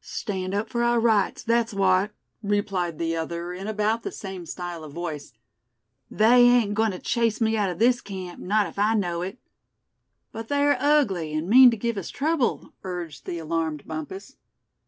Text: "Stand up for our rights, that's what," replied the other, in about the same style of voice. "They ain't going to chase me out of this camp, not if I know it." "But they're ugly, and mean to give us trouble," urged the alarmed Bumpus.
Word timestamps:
"Stand 0.00 0.52
up 0.52 0.68
for 0.68 0.82
our 0.82 0.98
rights, 0.98 1.44
that's 1.44 1.72
what," 1.72 2.10
replied 2.42 2.98
the 2.98 3.14
other, 3.14 3.52
in 3.52 3.68
about 3.68 4.02
the 4.02 4.10
same 4.10 4.44
style 4.44 4.82
of 4.82 4.92
voice. 4.92 5.32
"They 6.10 6.40
ain't 6.42 6.74
going 6.74 6.90
to 6.90 6.98
chase 6.98 7.40
me 7.40 7.56
out 7.56 7.70
of 7.70 7.78
this 7.78 8.00
camp, 8.00 8.40
not 8.40 8.66
if 8.66 8.80
I 8.80 8.94
know 8.94 9.22
it." 9.22 9.38
"But 10.32 10.48
they're 10.48 10.76
ugly, 10.80 11.32
and 11.34 11.48
mean 11.48 11.70
to 11.70 11.76
give 11.76 11.96
us 11.96 12.10
trouble," 12.10 12.72
urged 12.82 13.26
the 13.26 13.38
alarmed 13.38 13.86
Bumpus. 13.86 14.34